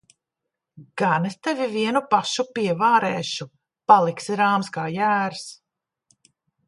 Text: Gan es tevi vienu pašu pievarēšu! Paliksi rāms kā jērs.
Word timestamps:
Gan 1.01 1.27
es 1.31 1.35
tevi 1.47 1.67
vienu 1.75 2.01
pašu 2.13 2.43
pievarēšu! 2.55 3.47
Paliksi 3.93 4.39
rāms 4.43 4.73
kā 4.79 4.87
jērs. 4.97 5.45